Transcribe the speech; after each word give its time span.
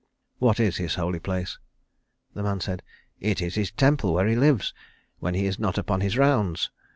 "What 0.39 0.59
is 0.59 0.77
his 0.77 0.95
holy 0.95 1.19
place?" 1.19 1.59
The 2.33 2.41
man 2.41 2.59
said, 2.59 2.81
"It 3.19 3.39
is 3.39 3.53
his 3.53 3.69
temple 3.69 4.15
where 4.15 4.25
he 4.25 4.35
lives 4.35 4.73
when 5.19 5.35
he 5.35 5.45
is 5.45 5.59
not 5.59 5.77
upon 5.77 6.01
his 6.01 6.17
rounds. 6.17 6.71